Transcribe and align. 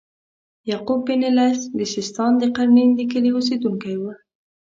یعقوب 0.69 0.99
بن 1.07 1.21
اللیث 1.29 1.59
د 1.77 1.79
سیستان 1.93 2.31
د 2.37 2.43
قرنین 2.55 2.89
د 2.95 3.01
کلي 3.11 3.31
اوسیدونکی 3.35 3.95
و. 3.99 4.03